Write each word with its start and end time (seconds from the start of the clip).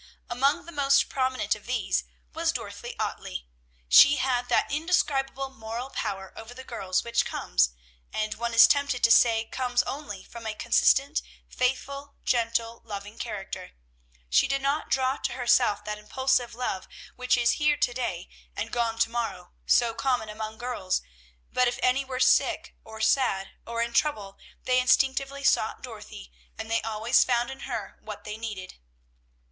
Among 0.31 0.65
the 0.65 0.71
most 0.71 1.09
prominent 1.09 1.53
of 1.53 1.67
these 1.67 2.05
was 2.33 2.51
Dorothy 2.51 2.95
Ottley. 2.99 3.45
She 3.87 4.15
had 4.15 4.49
that 4.49 4.71
indescribable 4.71 5.49
moral 5.51 5.91
power 5.91 6.33
over 6.35 6.55
the 6.55 6.63
girls 6.63 7.03
which 7.03 7.23
comes, 7.23 7.69
and 8.11 8.33
one 8.33 8.55
is 8.55 8.65
tempted 8.65 9.03
to 9.03 9.11
say 9.11 9.45
comes 9.45 9.83
only, 9.83 10.23
from 10.23 10.47
a 10.47 10.55
consistent, 10.55 11.21
faithful, 11.47 12.15
gentle, 12.25 12.81
loving 12.83 13.19
character. 13.19 13.73
She 14.27 14.47
did 14.47 14.59
not 14.63 14.89
draw 14.89 15.17
to 15.17 15.33
herself 15.33 15.85
that 15.85 15.99
impulsive 15.99 16.55
love 16.55 16.87
which 17.15 17.37
is 17.37 17.51
here 17.61 17.77
to 17.77 17.93
day 17.93 18.27
and 18.55 18.71
gone 18.71 18.97
to 18.97 19.09
morrow, 19.11 19.51
so 19.67 19.93
common 19.93 20.29
among 20.29 20.57
girls; 20.57 21.03
but 21.53 21.67
if 21.67 21.77
any 21.83 22.03
were 22.03 22.19
sad 22.19 22.71
or 22.83 23.01
sick 23.01 23.49
or 23.67 23.83
in 23.83 23.93
trouble 23.93 24.39
they 24.63 24.79
instinctively 24.79 25.43
sought 25.43 25.83
Dorothy, 25.83 26.31
and 26.57 26.71
they 26.71 26.81
always 26.81 27.23
found 27.23 27.51
in 27.51 27.59
her 27.69 27.99
what 28.01 28.23
they 28.23 28.35
needed. 28.37 28.79